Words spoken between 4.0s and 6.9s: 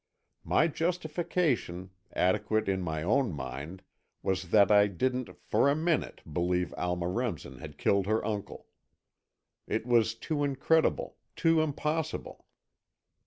was that I didn't for a minute believe